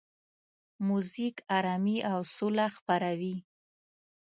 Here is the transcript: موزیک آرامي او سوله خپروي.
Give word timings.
موزیک 0.87 1.35
آرامي 1.57 1.97
او 2.11 2.19
سوله 2.35 2.65
خپروي. 2.75 3.35